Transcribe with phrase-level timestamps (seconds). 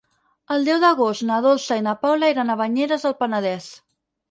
[0.53, 3.71] El deu d'agost na Dolça i na Paula iran a Banyeres del Penedès.